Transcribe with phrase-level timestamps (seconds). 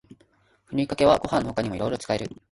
[0.65, 2.27] ふりかけはご飯の他にもいろいろ使える